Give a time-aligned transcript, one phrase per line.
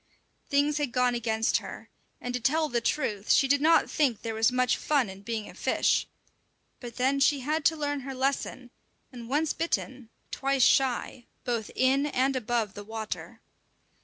[0.49, 4.33] Things had gone against her, and to tell the truth she did not think there
[4.33, 6.07] was much fun in being a fish;
[6.79, 8.71] but then she had to learn her lesson,
[9.11, 13.41] and once bitten, twice shy, both in and above the water.